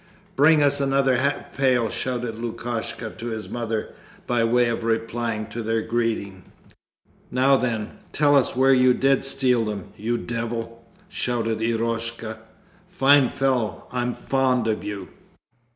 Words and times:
'Bring 0.35 0.63
us 0.63 0.81
another 0.81 1.17
half 1.17 1.53
pail,' 1.55 1.89
shouted 1.89 2.33
Lukashka 2.35 3.11
to 3.15 3.25
his 3.27 3.47
mother, 3.49 3.93
by 4.25 4.43
way 4.43 4.67
of 4.67 4.83
reply 4.83 5.45
to 5.51 5.61
their 5.61 5.83
greeting. 5.83 6.43
'Now 7.29 7.55
then, 7.55 7.99
tell 8.11 8.35
us 8.35 8.55
where 8.55 8.73
did 8.73 9.03
you 9.15 9.21
steal 9.21 9.65
them, 9.65 9.89
you 9.95 10.17
devil?' 10.17 10.83
shouted 11.07 11.61
Eroshka. 11.61 12.39
'Fine 12.87 13.29
fellow, 13.29 13.83
I'm 13.91 14.15
fond 14.15 14.65
of 14.65 14.83
you!' 14.83 15.09